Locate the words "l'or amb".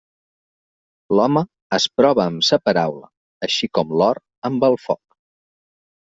4.01-4.67